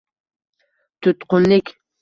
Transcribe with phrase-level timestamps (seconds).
[1.01, 1.65] Tutqunlik